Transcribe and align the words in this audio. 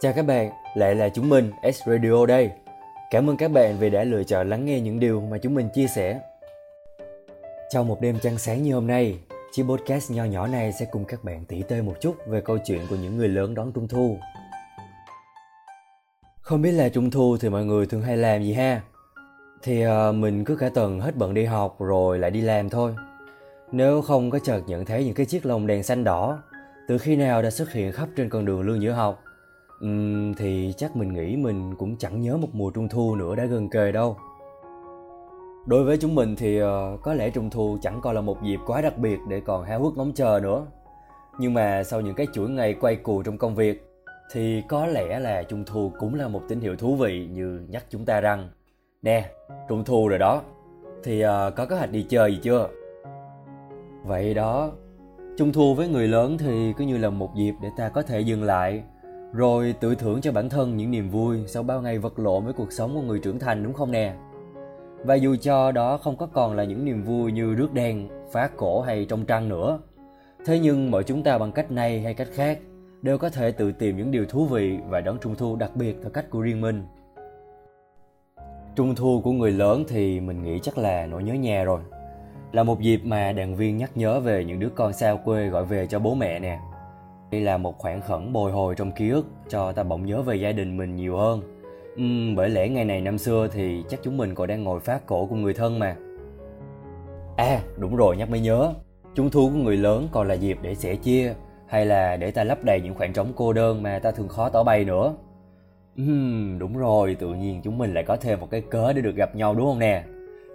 Chào 0.00 0.12
các 0.12 0.26
bạn, 0.26 0.50
lại 0.74 0.94
là 0.94 1.08
chúng 1.08 1.28
mình 1.28 1.52
S 1.74 1.88
Radio 1.88 2.26
đây. 2.26 2.50
Cảm 3.10 3.30
ơn 3.30 3.36
các 3.36 3.50
bạn 3.50 3.78
vì 3.78 3.90
đã 3.90 4.04
lựa 4.04 4.24
chọn 4.24 4.48
lắng 4.48 4.64
nghe 4.64 4.80
những 4.80 5.00
điều 5.00 5.20
mà 5.20 5.38
chúng 5.38 5.54
mình 5.54 5.68
chia 5.74 5.86
sẻ. 5.86 6.20
Trong 7.70 7.88
một 7.88 8.00
đêm 8.00 8.18
trăng 8.22 8.38
sáng 8.38 8.62
như 8.62 8.74
hôm 8.74 8.86
nay, 8.86 9.18
chiếc 9.52 9.62
podcast 9.62 10.10
nho 10.10 10.24
nhỏ 10.24 10.46
này 10.46 10.72
sẽ 10.72 10.86
cùng 10.92 11.04
các 11.04 11.24
bạn 11.24 11.44
tỉ 11.44 11.62
tê 11.62 11.82
một 11.82 11.94
chút 12.00 12.16
về 12.26 12.40
câu 12.40 12.58
chuyện 12.58 12.80
của 12.90 12.96
những 12.96 13.16
người 13.16 13.28
lớn 13.28 13.54
đón 13.54 13.72
Trung 13.72 13.88
Thu. 13.88 14.18
Không 16.40 16.62
biết 16.62 16.72
là 16.72 16.88
Trung 16.88 17.10
Thu 17.10 17.36
thì 17.40 17.48
mọi 17.48 17.64
người 17.64 17.86
thường 17.86 18.02
hay 18.02 18.16
làm 18.16 18.42
gì 18.42 18.52
ha? 18.52 18.80
Thì 19.62 19.86
uh, 19.86 20.14
mình 20.14 20.44
cứ 20.44 20.56
cả 20.56 20.68
tuần 20.74 21.00
hết 21.00 21.16
bận 21.16 21.34
đi 21.34 21.44
học 21.44 21.76
rồi 21.78 22.18
lại 22.18 22.30
đi 22.30 22.40
làm 22.40 22.70
thôi. 22.70 22.94
Nếu 23.72 24.02
không 24.02 24.30
có 24.30 24.38
chợt 24.38 24.60
nhận 24.66 24.84
thấy 24.84 25.04
những 25.04 25.14
cái 25.14 25.26
chiếc 25.26 25.46
lồng 25.46 25.66
đèn 25.66 25.82
xanh 25.82 26.04
đỏ 26.04 26.42
từ 26.88 26.98
khi 26.98 27.16
nào 27.16 27.42
đã 27.42 27.50
xuất 27.50 27.72
hiện 27.72 27.92
khắp 27.92 28.08
trên 28.16 28.28
con 28.28 28.44
đường 28.44 28.60
lương 28.60 28.82
giữa 28.82 28.92
học 28.92 29.24
uhm, 29.84 30.34
thì 30.34 30.74
chắc 30.76 30.96
mình 30.96 31.12
nghĩ 31.12 31.36
mình 31.36 31.74
cũng 31.74 31.96
chẳng 31.96 32.20
nhớ 32.20 32.36
một 32.36 32.48
mùa 32.52 32.70
trung 32.70 32.88
thu 32.88 33.14
nữa 33.14 33.34
đã 33.34 33.44
gần 33.44 33.68
kề 33.68 33.92
đâu. 33.92 34.16
Đối 35.66 35.84
với 35.84 35.96
chúng 35.96 36.14
mình 36.14 36.36
thì 36.36 36.62
uh, 36.62 36.68
có 37.02 37.14
lẽ 37.14 37.30
trung 37.30 37.50
thu 37.50 37.78
chẳng 37.82 38.00
còn 38.00 38.14
là 38.14 38.20
một 38.20 38.42
dịp 38.42 38.58
quá 38.66 38.80
đặc 38.80 38.98
biệt 38.98 39.18
để 39.28 39.40
còn 39.40 39.64
háo 39.64 39.82
hức 39.82 39.96
ngóng 39.96 40.12
chờ 40.12 40.40
nữa. 40.42 40.66
Nhưng 41.38 41.54
mà 41.54 41.82
sau 41.84 42.00
những 42.00 42.14
cái 42.14 42.26
chuỗi 42.32 42.48
ngày 42.48 42.74
quay 42.74 42.96
cù 42.96 43.22
trong 43.22 43.38
công 43.38 43.54
việc 43.54 43.90
thì 44.32 44.62
có 44.68 44.86
lẽ 44.86 45.18
là 45.18 45.42
trung 45.42 45.64
thu 45.66 45.92
cũng 45.98 46.14
là 46.14 46.28
một 46.28 46.42
tín 46.48 46.60
hiệu 46.60 46.76
thú 46.76 46.96
vị 46.96 47.28
như 47.32 47.60
nhắc 47.68 47.84
chúng 47.90 48.04
ta 48.04 48.20
rằng 48.20 48.48
nè 49.02 49.30
trung 49.68 49.84
thu 49.84 50.08
rồi 50.08 50.18
đó 50.18 50.42
thì 51.02 51.24
uh, 51.24 51.28
có 51.56 51.66
kế 51.66 51.76
hoạch 51.76 51.90
đi 51.90 52.06
chơi 52.08 52.32
gì 52.32 52.40
chưa? 52.42 52.68
Vậy 54.04 54.34
đó 54.34 54.72
Trung 55.36 55.52
thu 55.52 55.74
với 55.74 55.88
người 55.88 56.08
lớn 56.08 56.38
thì 56.38 56.72
cứ 56.76 56.84
như 56.84 56.98
là 56.98 57.10
một 57.10 57.34
dịp 57.36 57.54
để 57.62 57.68
ta 57.76 57.88
có 57.88 58.02
thể 58.02 58.20
dừng 58.20 58.42
lại, 58.42 58.82
rồi 59.34 59.74
tự 59.80 59.94
thưởng 59.94 60.20
cho 60.20 60.32
bản 60.32 60.48
thân 60.48 60.76
những 60.76 60.90
niềm 60.90 61.08
vui 61.08 61.38
sau 61.46 61.62
bao 61.62 61.82
ngày 61.82 61.98
vật 61.98 62.18
lộn 62.18 62.44
với 62.44 62.52
cuộc 62.52 62.72
sống 62.72 62.94
của 62.94 63.00
người 63.00 63.18
trưởng 63.18 63.38
thành 63.38 63.62
đúng 63.62 63.72
không 63.72 63.90
nè? 63.90 64.14
Và 65.04 65.14
dù 65.14 65.36
cho 65.36 65.72
đó 65.72 65.96
không 65.96 66.16
có 66.16 66.26
còn 66.26 66.56
là 66.56 66.64
những 66.64 66.84
niềm 66.84 67.02
vui 67.02 67.32
như 67.32 67.54
rước 67.54 67.72
đèn, 67.72 68.08
phá 68.32 68.50
cổ 68.56 68.80
hay 68.80 69.06
trong 69.08 69.24
trăng 69.24 69.48
nữa, 69.48 69.78
thế 70.46 70.58
nhưng 70.58 70.90
mọi 70.90 71.04
chúng 71.04 71.22
ta 71.22 71.38
bằng 71.38 71.52
cách 71.52 71.70
này 71.70 72.00
hay 72.00 72.14
cách 72.14 72.28
khác 72.32 72.58
đều 73.02 73.18
có 73.18 73.30
thể 73.30 73.52
tự 73.52 73.72
tìm 73.72 73.96
những 73.96 74.10
điều 74.10 74.26
thú 74.26 74.46
vị 74.46 74.78
và 74.88 75.00
đón 75.00 75.18
trung 75.20 75.34
thu 75.34 75.56
đặc 75.56 75.76
biệt 75.76 75.96
theo 76.02 76.10
cách 76.10 76.30
của 76.30 76.40
riêng 76.40 76.60
mình. 76.60 76.86
Trung 78.76 78.94
thu 78.94 79.20
của 79.24 79.32
người 79.32 79.52
lớn 79.52 79.84
thì 79.88 80.20
mình 80.20 80.42
nghĩ 80.42 80.58
chắc 80.62 80.78
là 80.78 81.06
nỗi 81.06 81.22
nhớ 81.22 81.34
nhà 81.34 81.64
rồi 81.64 81.80
là 82.52 82.62
một 82.62 82.80
dịp 82.80 83.00
mà 83.04 83.32
đoàn 83.32 83.56
viên 83.56 83.76
nhắc 83.76 83.90
nhớ 83.94 84.20
về 84.20 84.44
những 84.44 84.60
đứa 84.60 84.68
con 84.74 84.92
xa 84.92 85.16
quê 85.24 85.46
gọi 85.46 85.64
về 85.64 85.86
cho 85.86 85.98
bố 85.98 86.14
mẹ 86.14 86.38
nè. 86.38 86.58
Đây 87.30 87.40
là 87.40 87.56
một 87.56 87.78
khoảng 87.78 88.00
khẩn 88.00 88.32
bồi 88.32 88.52
hồi 88.52 88.74
trong 88.74 88.92
ký 88.92 89.08
ức 89.08 89.26
cho 89.48 89.72
ta 89.72 89.82
bỗng 89.82 90.06
nhớ 90.06 90.22
về 90.22 90.36
gia 90.36 90.52
đình 90.52 90.76
mình 90.76 90.96
nhiều 90.96 91.16
hơn. 91.16 91.42
Uhm, 91.94 92.34
bởi 92.34 92.48
lẽ 92.50 92.68
ngày 92.68 92.84
này 92.84 93.00
năm 93.00 93.18
xưa 93.18 93.48
thì 93.52 93.84
chắc 93.88 94.00
chúng 94.02 94.16
mình 94.16 94.34
còn 94.34 94.48
đang 94.48 94.64
ngồi 94.64 94.80
phát 94.80 95.06
cổ 95.06 95.26
của 95.26 95.36
người 95.36 95.54
thân 95.54 95.78
mà. 95.78 95.96
À, 97.36 97.60
đúng 97.78 97.96
rồi 97.96 98.16
nhắc 98.16 98.30
mới 98.30 98.40
nhớ. 98.40 98.72
Trung 99.14 99.30
thu 99.30 99.48
của 99.48 99.58
người 99.58 99.76
lớn 99.76 100.08
còn 100.12 100.28
là 100.28 100.34
dịp 100.34 100.58
để 100.62 100.74
sẻ 100.74 100.96
chia 100.96 101.34
hay 101.66 101.86
là 101.86 102.16
để 102.16 102.30
ta 102.30 102.44
lấp 102.44 102.58
đầy 102.64 102.80
những 102.80 102.94
khoảng 102.94 103.12
trống 103.12 103.32
cô 103.36 103.52
đơn 103.52 103.82
mà 103.82 103.98
ta 103.98 104.10
thường 104.10 104.28
khó 104.28 104.48
tỏ 104.48 104.62
bày 104.62 104.84
nữa. 104.84 105.14
Uhm, 106.02 106.58
đúng 106.58 106.78
rồi, 106.78 107.14
tự 107.14 107.28
nhiên 107.34 107.60
chúng 107.64 107.78
mình 107.78 107.94
lại 107.94 108.04
có 108.04 108.16
thêm 108.16 108.40
một 108.40 108.50
cái 108.50 108.60
cớ 108.60 108.92
để 108.92 109.02
được 109.02 109.16
gặp 109.16 109.36
nhau 109.36 109.54
đúng 109.54 109.66
không 109.66 109.78
nè? 109.78 110.04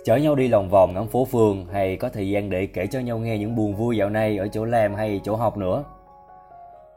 chở 0.03 0.15
nhau 0.15 0.35
đi 0.35 0.47
lòng 0.47 0.69
vòng 0.69 0.93
ngắm 0.93 1.07
phố 1.07 1.25
phường 1.25 1.65
hay 1.65 1.97
có 1.97 2.09
thời 2.09 2.29
gian 2.29 2.49
để 2.49 2.65
kể 2.65 2.87
cho 2.87 2.99
nhau 2.99 3.17
nghe 3.19 3.37
những 3.37 3.55
buồn 3.55 3.75
vui 3.75 3.97
dạo 3.97 4.09
này 4.09 4.37
ở 4.37 4.47
chỗ 4.47 4.65
làm 4.65 4.95
hay 4.95 5.21
chỗ 5.23 5.35
học 5.35 5.57
nữa. 5.57 5.83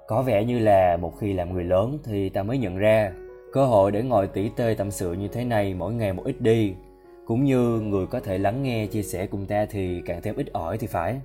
Có 0.07 0.23
vẻ 0.23 0.45
như 0.45 0.59
là 0.59 0.97
một 0.97 1.19
khi 1.19 1.33
làm 1.33 1.53
người 1.53 1.65
lớn 1.65 1.99
thì 2.05 2.29
ta 2.29 2.43
mới 2.43 2.59
nhận 2.59 2.77
ra 2.77 3.13
cơ 3.53 3.65
hội 3.65 3.93
để 3.93 4.03
ngồi 4.03 4.27
tỉ 4.27 4.51
tê 4.57 4.75
tâm 4.79 4.91
sự 4.91 5.13
như 5.13 5.29
thế 5.29 5.45
này 5.45 5.75
mỗi 5.75 5.95
ngày 5.95 6.13
một 6.13 6.23
ít 6.25 6.41
đi, 6.41 6.75
cũng 7.27 7.45
như 7.45 7.81
người 7.81 8.07
có 8.07 8.21
thể 8.21 8.39
lắng 8.39 8.63
nghe 8.63 8.87
chia 8.87 9.03
sẻ 9.03 9.27
cùng 9.27 9.47
ta 9.47 9.67
thì 9.71 10.03
càng 10.07 10.23
thêm 10.23 10.37
ít 10.37 10.53
ỏi 10.53 10.79
thì 10.79 10.87
phải. 10.87 11.21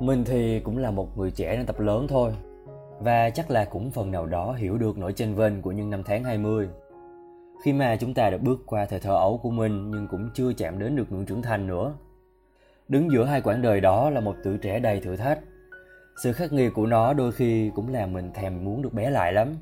Mình 0.00 0.24
thì 0.24 0.60
cũng 0.60 0.78
là 0.78 0.90
một 0.90 1.18
người 1.18 1.30
trẻ 1.30 1.56
đang 1.56 1.66
tập 1.66 1.80
lớn 1.80 2.06
thôi, 2.08 2.32
và 2.98 3.30
chắc 3.30 3.50
là 3.50 3.64
cũng 3.64 3.90
phần 3.90 4.10
nào 4.10 4.26
đó 4.26 4.52
hiểu 4.52 4.78
được 4.78 4.98
nỗi 4.98 5.12
chênh 5.12 5.34
vênh 5.34 5.62
của 5.62 5.72
những 5.72 5.90
năm 5.90 6.02
tháng 6.02 6.24
20 6.24 6.68
khi 7.62 7.72
mà 7.72 7.96
chúng 7.96 8.14
ta 8.14 8.30
đã 8.30 8.36
bước 8.36 8.62
qua 8.66 8.84
thời 8.84 9.00
thơ 9.00 9.14
ấu 9.14 9.38
của 9.42 9.50
mình 9.50 9.90
nhưng 9.90 10.08
cũng 10.08 10.30
chưa 10.34 10.52
chạm 10.52 10.78
đến 10.78 10.96
được 10.96 11.12
ngưỡng 11.12 11.26
trưởng 11.26 11.42
thành 11.42 11.66
nữa. 11.66 11.94
Đứng 12.88 13.10
giữa 13.12 13.24
hai 13.24 13.40
quãng 13.40 13.62
đời 13.62 13.80
đó 13.80 14.10
là 14.10 14.20
một 14.20 14.34
tuổi 14.44 14.58
trẻ 14.58 14.78
đầy 14.78 15.00
thử 15.00 15.16
thách. 15.16 15.38
Sự 16.16 16.32
khắc 16.32 16.52
nghiệt 16.52 16.72
của 16.74 16.86
nó 16.86 17.12
đôi 17.12 17.32
khi 17.32 17.70
cũng 17.74 17.88
làm 17.88 18.12
mình 18.12 18.30
thèm 18.34 18.64
muốn 18.64 18.82
được 18.82 18.92
bé 18.92 19.10
lại 19.10 19.32
lắm, 19.32 19.54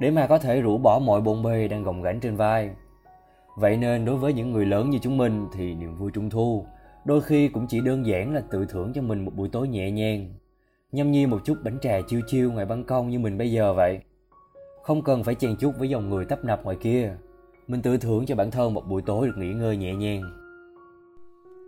để 0.00 0.10
mà 0.10 0.26
có 0.26 0.38
thể 0.38 0.60
rũ 0.60 0.78
bỏ 0.78 0.98
mọi 0.98 1.20
bồn 1.20 1.42
bề 1.42 1.68
đang 1.68 1.82
gồng 1.82 2.02
gánh 2.02 2.20
trên 2.20 2.36
vai. 2.36 2.70
Vậy 3.56 3.76
nên 3.76 4.04
đối 4.04 4.16
với 4.16 4.32
những 4.32 4.52
người 4.52 4.66
lớn 4.66 4.90
như 4.90 4.98
chúng 5.02 5.16
mình 5.16 5.46
thì 5.52 5.74
niềm 5.74 5.94
vui 5.94 6.10
trung 6.14 6.30
thu 6.30 6.66
đôi 7.04 7.22
khi 7.22 7.48
cũng 7.48 7.66
chỉ 7.66 7.80
đơn 7.80 8.06
giản 8.06 8.34
là 8.34 8.42
tự 8.50 8.66
thưởng 8.66 8.92
cho 8.94 9.02
mình 9.02 9.24
một 9.24 9.32
buổi 9.36 9.48
tối 9.52 9.68
nhẹ 9.68 9.90
nhàng, 9.90 10.34
nhâm 10.92 11.10
nhi 11.10 11.26
một 11.26 11.40
chút 11.44 11.58
bánh 11.64 11.78
trà 11.82 12.00
chiêu 12.08 12.20
chiêu 12.26 12.52
ngoài 12.52 12.66
ban 12.66 12.84
công 12.84 13.10
như 13.10 13.18
mình 13.18 13.38
bây 13.38 13.52
giờ 13.52 13.74
vậy. 13.74 14.00
Không 14.82 15.02
cần 15.02 15.24
phải 15.24 15.34
chen 15.34 15.56
chút 15.56 15.74
với 15.78 15.88
dòng 15.88 16.10
người 16.10 16.24
tấp 16.24 16.44
nập 16.44 16.64
ngoài 16.64 16.76
kia, 16.80 17.16
mình 17.68 17.82
tự 17.82 17.96
thưởng 17.96 18.26
cho 18.26 18.34
bản 18.34 18.50
thân 18.50 18.74
một 18.74 18.88
buổi 18.88 19.02
tối 19.02 19.26
được 19.26 19.34
nghỉ 19.36 19.52
ngơi 19.52 19.76
nhẹ 19.76 19.94
nhàng. 19.94 20.22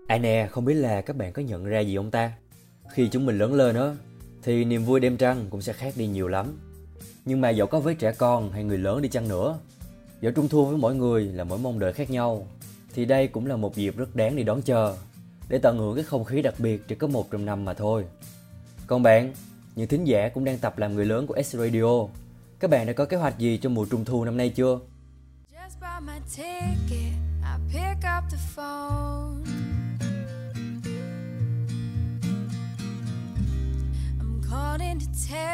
À 0.06 0.18
nè, 0.18 0.48
không 0.50 0.64
biết 0.64 0.74
là 0.74 1.00
các 1.00 1.16
bạn 1.16 1.32
có 1.32 1.42
nhận 1.42 1.64
ra 1.64 1.80
gì 1.80 1.94
ông 1.94 2.10
ta? 2.10 2.32
Khi 2.88 3.08
chúng 3.08 3.26
mình 3.26 3.38
lớn 3.38 3.54
lên 3.54 3.76
á, 3.76 3.94
thì 4.44 4.64
niềm 4.64 4.84
vui 4.84 5.00
đêm 5.00 5.16
trăng 5.16 5.46
cũng 5.50 5.62
sẽ 5.62 5.72
khác 5.72 5.94
đi 5.96 6.06
nhiều 6.06 6.28
lắm. 6.28 6.58
Nhưng 7.24 7.40
mà 7.40 7.50
dẫu 7.50 7.66
có 7.66 7.80
với 7.80 7.94
trẻ 7.94 8.12
con 8.12 8.52
hay 8.52 8.64
người 8.64 8.78
lớn 8.78 9.02
đi 9.02 9.08
chăng 9.08 9.28
nữa, 9.28 9.58
dẫu 10.20 10.32
trung 10.32 10.48
thu 10.48 10.66
với 10.66 10.76
mỗi 10.76 10.94
người 10.94 11.24
là 11.24 11.44
mỗi 11.44 11.58
mong 11.58 11.78
đợi 11.78 11.92
khác 11.92 12.10
nhau, 12.10 12.46
thì 12.94 13.04
đây 13.04 13.28
cũng 13.28 13.46
là 13.46 13.56
một 13.56 13.76
dịp 13.76 13.96
rất 13.96 14.16
đáng 14.16 14.36
để 14.36 14.42
đón 14.42 14.62
chờ, 14.62 14.96
để 15.48 15.58
tận 15.58 15.78
hưởng 15.78 15.94
cái 15.94 16.04
không 16.04 16.24
khí 16.24 16.42
đặc 16.42 16.54
biệt 16.58 16.88
chỉ 16.88 16.94
có 16.94 17.06
một 17.06 17.30
trong 17.30 17.44
năm 17.44 17.64
mà 17.64 17.74
thôi. 17.74 18.04
Còn 18.86 19.02
bạn, 19.02 19.32
những 19.76 19.88
thính 19.88 20.04
giả 20.04 20.28
cũng 20.28 20.44
đang 20.44 20.58
tập 20.58 20.78
làm 20.78 20.94
người 20.94 21.06
lớn 21.06 21.26
của 21.26 21.42
S 21.42 21.54
Radio, 21.54 22.06
các 22.60 22.70
bạn 22.70 22.86
đã 22.86 22.92
có 22.92 23.04
kế 23.04 23.16
hoạch 23.16 23.38
gì 23.38 23.58
cho 23.62 23.68
mùa 23.68 23.86
trung 23.90 24.04
thu 24.04 24.24
năm 24.24 24.36
nay 24.36 24.48
chưa? 24.48 24.78
my 29.26 29.63
tell 35.14 35.53